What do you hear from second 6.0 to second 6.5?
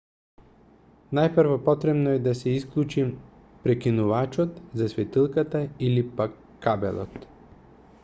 пак